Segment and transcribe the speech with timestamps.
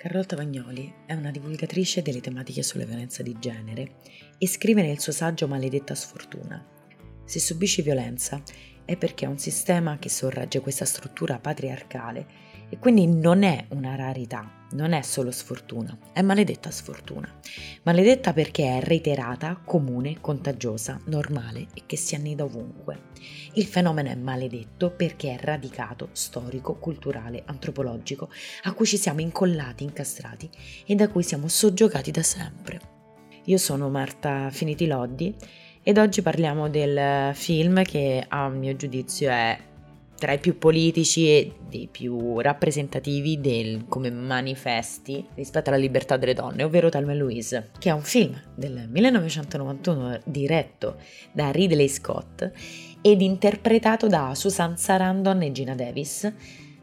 [0.00, 3.96] Carlotta Vagnoli è una divulgatrice delle tematiche sulla violenza di genere
[4.38, 6.66] e scrive nel suo saggio Maledetta sfortuna.
[7.26, 8.42] Se subisci violenza
[8.86, 12.26] è perché è un sistema che sorregge questa struttura patriarcale
[12.70, 17.28] e quindi non è una rarità, non è solo sfortuna, è maledetta sfortuna.
[17.82, 23.08] Maledetta perché è reiterata, comune, contagiosa, normale e che si annida ovunque.
[23.54, 28.30] Il fenomeno è maledetto perché è radicato, storico, culturale, antropologico,
[28.62, 30.48] a cui ci siamo incollati, incastrati
[30.86, 32.80] e da cui siamo soggiogati da sempre.
[33.44, 35.34] Io sono Marta Finiti Loddi
[35.82, 39.58] ed oggi parliamo del film che a mio giudizio è
[40.20, 46.34] tra i più politici e dei più rappresentativi del, come manifesti rispetto alla libertà delle
[46.34, 50.96] donne, ovvero Thelma Louise, che è un film del 1991 diretto
[51.32, 52.50] da Ridley Scott
[53.00, 56.30] ed interpretato da Susan Sarandon e Gina Davis,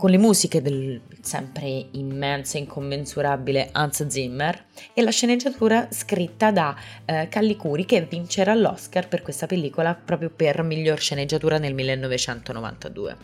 [0.00, 6.74] con le musiche del sempre immenso e incommensurabile Hans Zimmer e la sceneggiatura scritta da
[7.04, 13.16] eh, Calli Curi che vincerà l'Oscar per questa pellicola proprio per miglior sceneggiatura nel 1992.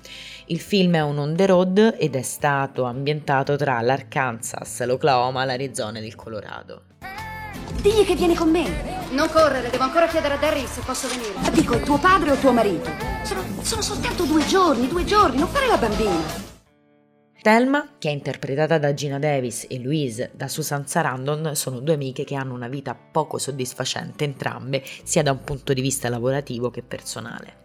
[0.49, 5.97] Il film è un on the road ed è stato ambientato tra l'Arkansas, l'Oklahoma, l'Arizona
[5.97, 6.83] ed il Colorado.
[7.81, 9.09] Digli che vieni con me.
[9.13, 11.51] Non correre, devo ancora chiedere a Derry se posso venire.
[11.53, 12.91] Dico, tuo padre o tuo marito?
[13.23, 16.46] Sono, sono soltanto due giorni, due giorni, non fare la bambina.
[17.47, 22.25] Thelma, che è interpretata da Gina Davis, e Louise da Susan Sarandon, sono due amiche
[22.25, 26.83] che hanno una vita poco soddisfacente entrambe, sia da un punto di vista lavorativo che
[26.83, 27.59] personale.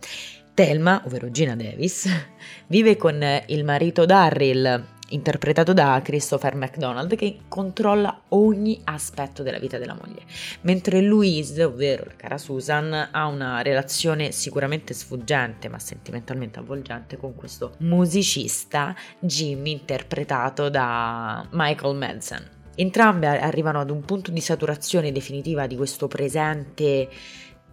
[0.53, 2.07] Thelma, ovvero Gina Davis,
[2.67, 9.77] vive con il marito Darryl, interpretato da Christopher McDonald, che controlla ogni aspetto della vita
[9.77, 10.23] della moglie,
[10.61, 17.35] mentre Louise, ovvero la cara Susan, ha una relazione sicuramente sfuggente ma sentimentalmente avvolgente con
[17.35, 22.49] questo musicista Jimmy, interpretato da Michael Madsen.
[22.75, 27.09] Entrambe arrivano ad un punto di saturazione definitiva di questo presente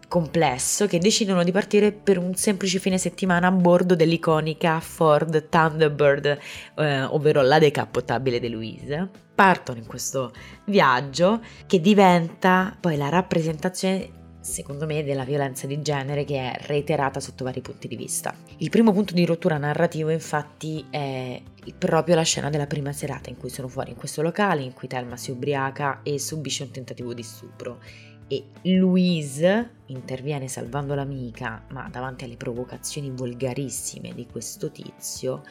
[0.08, 6.38] complesso che decidono di partire per un semplice fine settimana a bordo dell'iconica Ford Thunderbird,
[6.76, 9.08] eh, ovvero la decappottabile di Louise.
[9.34, 10.32] Partono in questo
[10.64, 17.20] viaggio che diventa poi la rappresentazione secondo me, della violenza di genere che è reiterata
[17.20, 18.34] sotto vari punti di vista.
[18.58, 21.42] Il primo punto di rottura narrativo, infatti, è
[21.76, 24.88] proprio la scena della prima serata in cui sono fuori in questo locale, in cui
[24.88, 27.78] Thelma si ubriaca e subisce un tentativo di stupro
[28.28, 35.42] e Louise interviene salvando l'amica, ma davanti alle provocazioni volgarissime di questo tizio,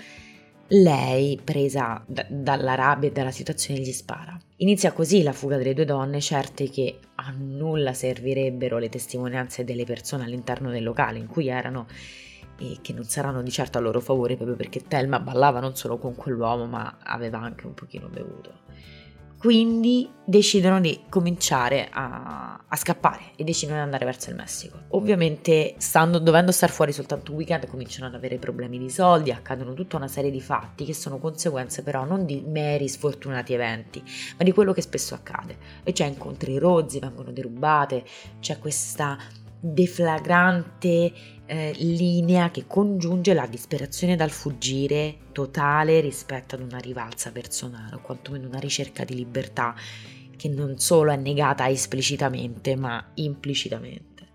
[0.69, 4.37] lei, presa d- dalla rabbia e dalla situazione, gli spara.
[4.57, 9.85] Inizia così la fuga delle due donne, certe che a nulla servirebbero le testimonianze delle
[9.85, 11.87] persone all'interno del locale in cui erano
[12.59, 15.97] e che non saranno di certo a loro favore proprio perché Thelma ballava non solo
[15.99, 18.65] con quell'uomo ma aveva anche un pochino bevuto.
[19.37, 24.79] Quindi decidono di cominciare a, a, scappare e decidono di andare verso il Messico.
[24.89, 29.73] Ovviamente, stando, dovendo star fuori soltanto un weekend, cominciano ad avere problemi di soldi, accadono
[29.73, 34.03] tutta una serie di fatti che sono conseguenze però non di meri sfortunati eventi,
[34.37, 35.57] ma di quello che spesso accade.
[35.83, 38.03] E cioè incontri rozzi, vengono derubate,
[38.39, 39.17] c'è questa
[39.59, 41.11] deflagrante
[41.47, 47.99] eh, linea che congiunge la disperazione dal fuggire totale rispetto ad una rivalsa personale o
[47.99, 49.73] quantomeno una ricerca di libertà
[50.35, 54.27] che non solo è negata esplicitamente ma implicitamente.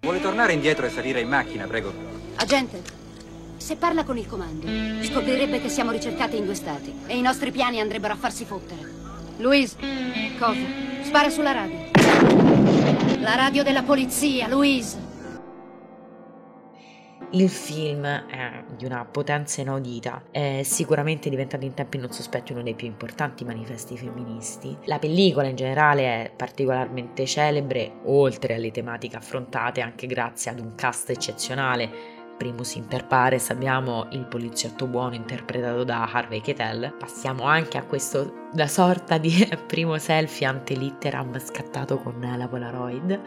[0.00, 1.92] Vuole tornare indietro e salire in macchina, prego.
[2.36, 2.82] Agente,
[3.56, 4.66] se parla con il comando,
[5.04, 8.90] scoprirebbe che siamo ricercati in due stati e i nostri piani andrebbero a farsi fottere.
[9.38, 9.76] Louise,
[10.38, 10.60] cosa?
[11.02, 11.90] Spara sulla radio.
[13.20, 15.11] La radio della polizia, Louise.
[17.34, 22.62] Il film è di una potenza inaudita, è sicuramente diventato in tempi non sospetti uno
[22.62, 24.76] dei più importanti manifesti femministi.
[24.84, 30.74] La pellicola in generale è particolarmente celebre, oltre alle tematiche affrontate, anche grazie ad un
[30.74, 31.88] cast eccezionale.
[32.36, 36.94] Primus inter pares abbiamo il poliziotto buono interpretato da Harvey Keitel.
[36.98, 43.20] Passiamo anche a questo, la sorta di primo selfie ante litteram scattato con la Polaroid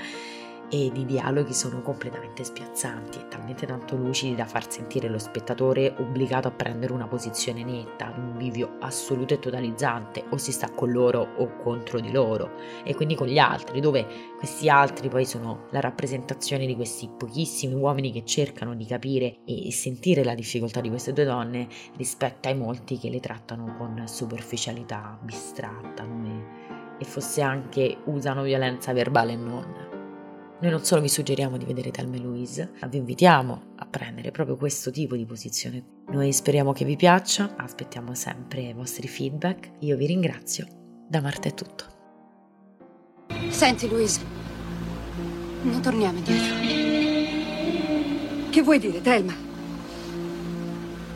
[0.76, 5.96] e di dialoghi sono completamente spiazzanti e talmente tanto lucidi da far sentire lo spettatore
[5.98, 10.92] obbligato a prendere una posizione netta, un bivio assoluto e totalizzante, o si sta con
[10.92, 12.52] loro o contro di loro,
[12.84, 14.06] e quindi con gli altri, dove
[14.38, 19.72] questi altri poi sono la rappresentazione di questi pochissimi uomini che cercano di capire e
[19.72, 25.18] sentire la difficoltà di queste due donne rispetto ai molti che le trattano con superficialità
[25.22, 26.04] bistratta,
[26.98, 29.85] e fosse anche usano violenza verbale e non.
[30.58, 34.32] Noi non solo vi suggeriamo di vedere Thelma e Louise, ma vi invitiamo a prendere
[34.32, 35.84] proprio questo tipo di posizione.
[36.08, 39.72] Noi speriamo che vi piaccia, aspettiamo sempre i vostri feedback.
[39.80, 40.66] Io vi ringrazio.
[41.10, 41.86] Da Marta è tutto.
[43.50, 44.22] Senti, Louise,
[45.64, 46.56] non torniamo indietro.
[48.50, 49.34] Che vuoi dire, Thelma?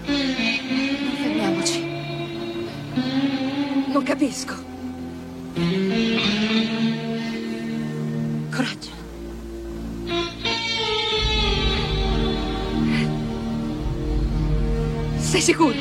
[0.05, 1.87] Non fermiamoci.
[3.87, 4.68] Non capisco.
[15.29, 15.77] Sei sicura?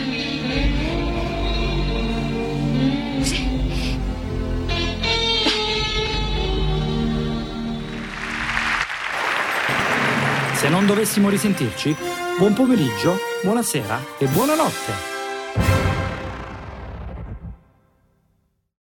[10.53, 11.97] Se non dovessimo risentirci,
[12.37, 15.18] buon pomeriggio, buonasera e buonanotte.